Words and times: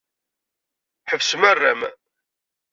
Ḥebsem 1.09 1.41
arram. 1.51 1.81